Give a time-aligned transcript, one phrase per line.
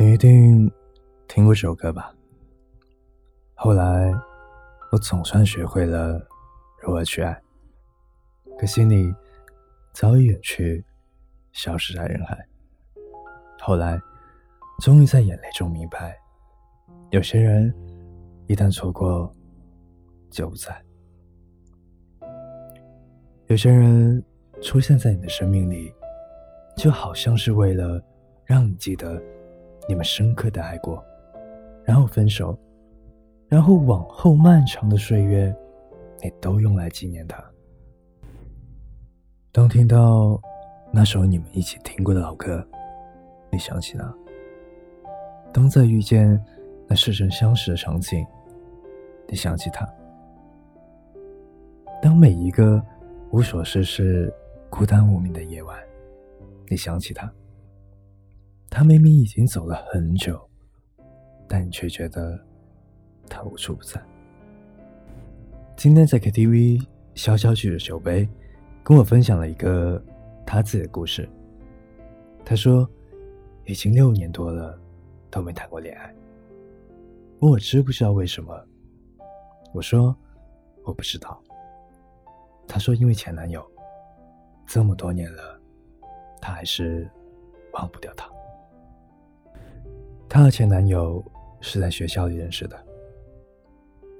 [0.00, 0.70] 你一定
[1.26, 2.14] 听过这首歌吧？
[3.54, 4.12] 后来，
[4.92, 6.24] 我总算学会了
[6.80, 7.36] 如何去爱，
[8.60, 9.12] 可惜你
[9.92, 10.84] 早已远去，
[11.50, 12.38] 消失在人海。
[13.58, 14.00] 后来，
[14.84, 16.16] 终于在眼泪中明白，
[17.10, 17.74] 有些人
[18.46, 19.28] 一旦错过，
[20.30, 20.72] 就不在；
[23.48, 24.24] 有些人
[24.62, 25.92] 出现在你的生命里，
[26.76, 28.00] 就好像是为了
[28.44, 29.20] 让你记得。
[29.88, 31.02] 你们深刻的爱过，
[31.82, 32.56] 然后分手，
[33.48, 35.54] 然后往后漫长的岁月，
[36.22, 37.42] 你都用来纪念他。
[39.50, 40.38] 当听到
[40.92, 42.62] 那首你们一起听过的老歌，
[43.50, 44.04] 你想起他；
[45.52, 46.38] 当再遇见
[46.86, 48.26] 那似曾相识的场景，
[49.26, 49.86] 你想起他；
[52.02, 52.80] 当每一个
[53.30, 54.32] 无所事事、
[54.68, 55.76] 孤单无名的夜晚，
[56.68, 57.32] 你想起他。
[58.70, 60.38] 他明明已经走了很久，
[61.48, 62.38] 但却觉得
[63.28, 64.00] 他无处不在。
[65.76, 68.28] 今天在 KTV，潇潇举着酒杯，
[68.82, 70.02] 跟我分享了一个
[70.46, 71.28] 他自己的故事。
[72.44, 72.88] 他说，
[73.64, 74.78] 已经六年多了，
[75.30, 76.14] 都没谈过恋爱。
[77.40, 78.66] 问我知不知道为什么？
[79.72, 80.14] 我说
[80.84, 81.42] 我不知道。
[82.66, 83.64] 他说因为前男友，
[84.66, 85.60] 这么多年了，
[86.40, 87.08] 他还是
[87.72, 88.28] 忘不掉他。
[90.28, 91.24] 她和前男友
[91.60, 92.78] 是在学校里认识的，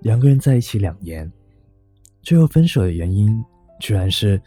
[0.00, 1.30] 两个人在一起两年，
[2.22, 3.42] 最后分手的原因
[3.78, 4.40] 居然是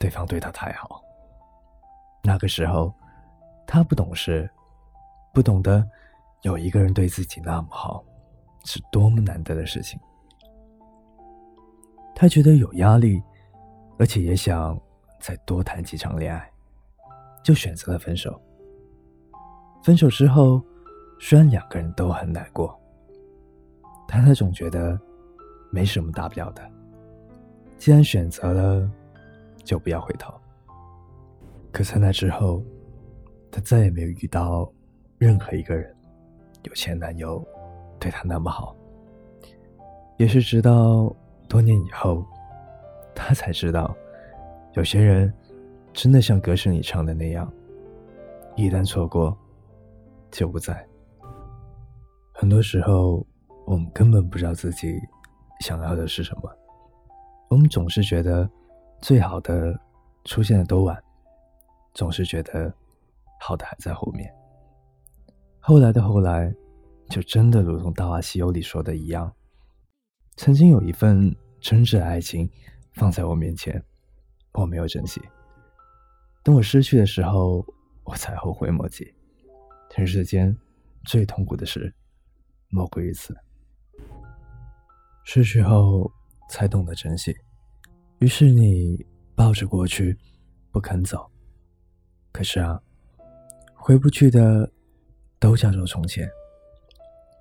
[0.00, 1.02] 对方对她太好。
[2.22, 2.92] 那个时候，
[3.66, 4.50] 她不懂事，
[5.34, 5.86] 不懂得
[6.40, 8.02] 有一个人对自己那么好
[8.64, 10.00] 是多么难得的事情。
[12.14, 13.22] 她觉得有压力，
[13.98, 14.80] 而且也想
[15.20, 16.50] 再多谈几场恋爱，
[17.44, 18.40] 就选择了分手。
[19.82, 20.64] 分手之后。
[21.18, 22.78] 虽然两个人都很难过，
[24.06, 24.98] 但他总觉得
[25.70, 26.62] 没什么大不了的。
[27.78, 28.90] 既然选择了，
[29.64, 30.32] 就不要回头。
[31.72, 32.62] 可在那之后，
[33.50, 34.70] 他再也没有遇到
[35.18, 35.94] 任何一个人
[36.62, 37.44] 有前男友
[37.98, 38.76] 对他那么好。
[40.16, 41.14] 也是直到
[41.48, 42.24] 多年以后，
[43.14, 43.94] 他才知道，
[44.74, 45.32] 有些人
[45.92, 47.52] 真的像歌声里唱的那样，
[48.54, 49.36] 一旦错过，
[50.30, 50.86] 就不在。
[52.36, 53.24] 很多时候，
[53.64, 55.00] 我们根本不知道自己
[55.60, 56.50] 想要的是什么。
[57.48, 58.50] 我们总是觉得
[59.00, 59.78] 最好的
[60.24, 61.00] 出现的都晚，
[61.94, 62.74] 总是觉得
[63.40, 64.28] 好的还在后面。
[65.60, 66.52] 后来的后来，
[67.08, 69.32] 就真的如同《大话西游》里说的一样，
[70.36, 72.50] 曾经有一份真挚的爱情
[72.94, 73.80] 放在我面前，
[74.54, 75.22] 我没有珍惜。
[76.42, 77.64] 等我失去的时候，
[78.02, 79.14] 我才后悔莫及。
[79.96, 80.54] 人世间
[81.04, 81.94] 最痛苦的事。
[82.74, 83.32] 莫过于此。
[85.24, 86.10] 失去后
[86.50, 87.32] 才懂得珍惜，
[88.18, 90.18] 于是你抱着过去
[90.72, 91.24] 不肯走。
[92.32, 92.78] 可是啊，
[93.76, 94.68] 回不去的
[95.38, 96.28] 都叫做从前。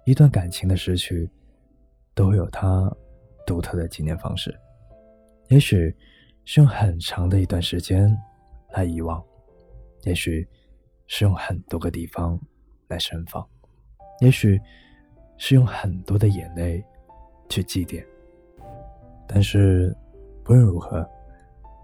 [0.05, 1.27] 一段感情的失去，
[2.13, 2.95] 都有它
[3.43, 4.55] 独特的纪念方式。
[5.49, 5.93] 也许
[6.45, 8.15] 是用很长的一段时间
[8.73, 9.21] 来遗忘，
[10.03, 10.47] 也许
[11.07, 12.39] 是用很多个地方
[12.87, 13.43] 来盛放，
[14.21, 14.61] 也许。
[15.37, 16.83] 是用很多的眼泪
[17.49, 18.05] 去祭奠，
[19.27, 19.95] 但是
[20.43, 21.07] 不论如何，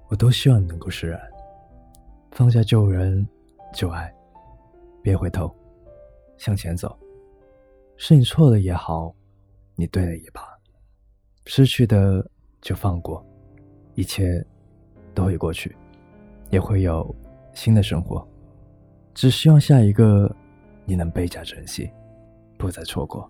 [0.08, 1.20] 我都希望你能够释然，
[2.32, 3.28] 放下旧人
[3.74, 4.14] 旧爱，
[5.02, 5.54] 别回头，
[6.38, 6.98] 向前走。
[7.98, 9.14] 是你错了也好，
[9.76, 10.42] 你对了也罢，
[11.46, 12.26] 失去的
[12.62, 13.26] 就放过，
[13.96, 14.42] 一切
[15.14, 15.76] 都会过去，
[16.50, 17.14] 也会有
[17.54, 18.26] 新的生活。
[19.14, 20.34] 只希望下一个
[20.86, 21.92] 你能倍加珍惜，
[22.58, 23.30] 不再错过。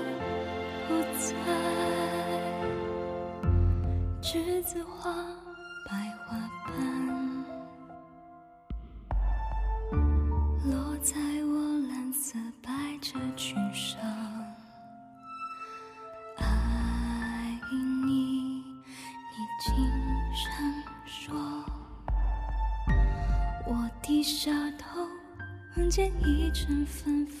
[1.13, 1.23] 在
[4.21, 5.11] 栀子花
[5.89, 5.91] 白
[6.25, 6.71] 花瓣
[10.65, 11.53] 落在我
[11.89, 12.71] 蓝色百
[13.01, 13.99] 褶裙上，
[16.37, 17.59] 爱
[18.05, 19.75] 你，你轻
[20.33, 20.49] 声
[21.05, 21.35] 说，
[23.65, 25.07] 我低下头，
[25.75, 27.40] 闻见一阵芬芳。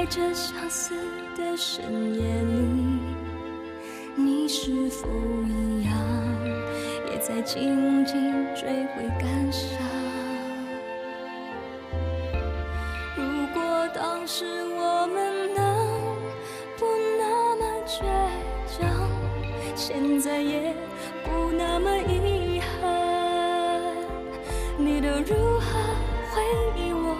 [0.00, 0.94] 在这相似
[1.36, 2.98] 的深夜里。
[4.16, 5.06] 你是否
[5.46, 5.92] 一样，
[7.10, 8.16] 也在静静
[8.54, 9.78] 追悔感伤？
[13.14, 13.60] 如果
[13.94, 15.86] 当时我们能
[16.78, 16.86] 不
[17.18, 18.00] 那么倔
[18.72, 19.06] 强，
[19.76, 20.74] 现在也
[21.24, 23.82] 不那么遗憾，
[24.78, 25.78] 你都如何
[26.32, 26.40] 回
[26.74, 27.19] 忆我？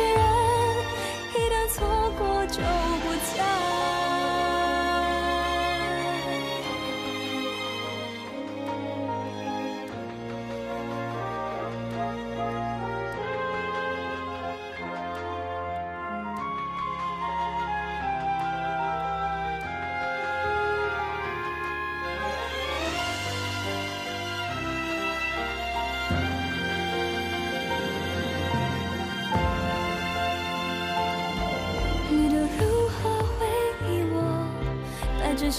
[0.00, 0.31] 有